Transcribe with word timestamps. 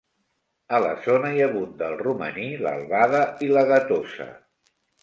A 0.77 0.79
la 0.85 0.93
zona 1.07 1.31
hi 1.35 1.43
abunda 1.49 1.91
el 1.91 1.99
romaní, 2.01 2.49
l'albada 2.65 3.25
i 3.49 3.53
la 3.57 3.71
gatosa. 3.75 4.33